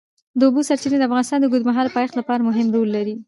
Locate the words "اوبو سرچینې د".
0.47-1.03